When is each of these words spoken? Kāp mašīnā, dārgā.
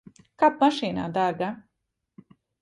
Kāp 0.43 0.55
mašīnā, 0.63 1.03
dārgā. 1.19 1.51